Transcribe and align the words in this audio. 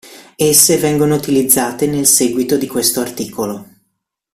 Esse 0.39 0.77
vengono 0.77 1.13
utilizzate 1.13 1.85
nel 1.85 2.07
seguito 2.07 2.57
di 2.57 2.65
questo 2.65 3.01
articolo. 3.01 3.67